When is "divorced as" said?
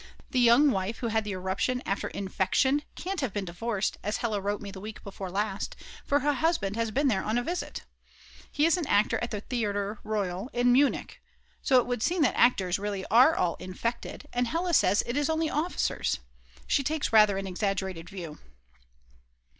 3.45-4.17